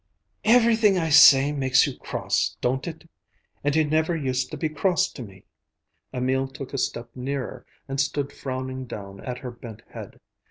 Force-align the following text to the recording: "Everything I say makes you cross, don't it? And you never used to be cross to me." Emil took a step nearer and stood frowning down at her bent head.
"Everything 0.45 0.97
I 0.97 1.09
say 1.11 1.51
makes 1.51 1.85
you 1.85 1.95
cross, 1.95 2.57
don't 2.59 2.87
it? 2.87 3.07
And 3.63 3.75
you 3.75 3.85
never 3.85 4.15
used 4.15 4.49
to 4.49 4.57
be 4.57 4.67
cross 4.67 5.07
to 5.11 5.21
me." 5.21 5.43
Emil 6.11 6.47
took 6.47 6.73
a 6.73 6.79
step 6.79 7.11
nearer 7.13 7.67
and 7.87 8.01
stood 8.01 8.33
frowning 8.33 8.85
down 8.87 9.19
at 9.21 9.37
her 9.37 9.51
bent 9.51 9.83
head. 9.91 10.19